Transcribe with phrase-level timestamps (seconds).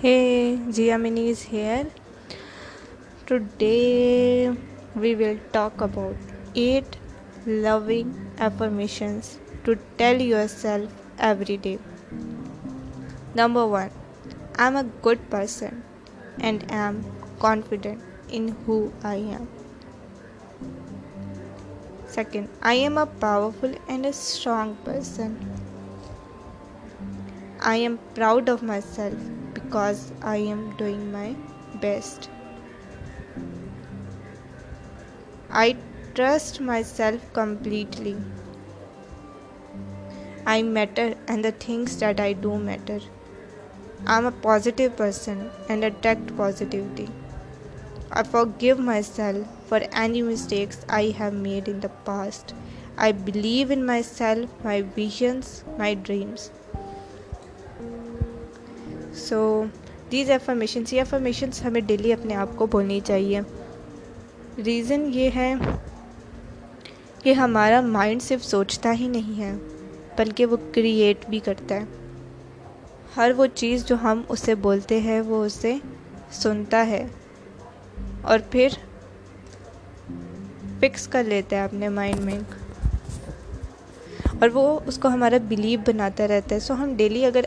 [0.00, 1.90] Hey, Giamini is here.
[3.26, 4.54] Today
[4.94, 6.98] we will talk about 8
[7.46, 8.10] loving
[8.46, 11.78] affirmations to tell yourself every day.
[13.34, 13.88] Number 1,
[14.58, 15.82] I'm a good person
[16.42, 17.00] and am
[17.38, 18.78] confident in who
[19.12, 19.48] I am.
[22.18, 25.38] Second, I am a powerful and a strong person.
[27.60, 29.32] I am proud of myself
[29.66, 31.34] because I am doing my
[31.80, 32.28] best.
[35.50, 35.76] I
[36.14, 38.16] trust myself completely.
[40.46, 43.00] I matter, and the things that I do matter.
[44.06, 47.08] I am a positive person and attract positivity.
[48.12, 52.54] I forgive myself for any mistakes I have made in the past.
[52.96, 56.52] I believe in myself, my visions, my dreams.
[59.18, 59.38] So
[60.10, 63.40] these affirmations یہ affirmations ہمیں daily اپنے آپ کو بولنی چاہیے
[64.66, 65.52] reason یہ ہے
[67.22, 69.52] کہ ہمارا مائنڈ صرف سوچتا ہی نہیں ہے
[70.18, 71.84] بلکہ وہ کریٹ بھی کرتا ہے
[73.16, 75.76] ہر وہ چیز جو ہم اسے بولتے ہیں وہ اسے
[76.42, 77.04] سنتا ہے
[78.30, 78.78] اور پھر
[80.80, 82.38] فکس کر لیتا ہے اپنے مائنڈ میں
[84.40, 87.44] اور وہ اس کو ہمارا بلیو بناتا رہتا ہے سو ہم ڈیلی اگر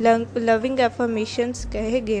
[0.00, 0.74] لونگ
[1.72, 2.20] کہے گے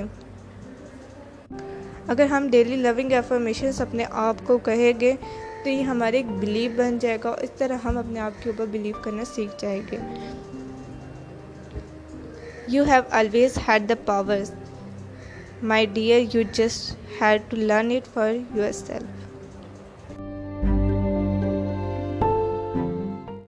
[2.12, 5.12] اگر ہم ڈیلی لونگ ایفارمیشنس اپنے آپ کو کہے گے
[5.64, 8.66] تو یہ ہمارے ایک بلیو بن جائے گا اس طرح ہم اپنے آپ کے اوپر
[8.72, 9.98] بلیو کرنا سیکھ جائے گے
[12.74, 14.52] you have always had the powers
[15.72, 18.32] my dear you just had to learn it for
[18.86, 19.23] yourself